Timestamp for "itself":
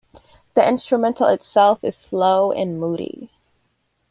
1.27-1.83